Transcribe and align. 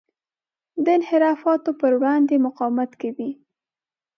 د 0.83 0.85
انحرافاتو 0.97 1.71
پر 1.81 1.91
وړاندې 2.01 2.43
مقاومت 2.45 2.91
کوي. 3.01 3.31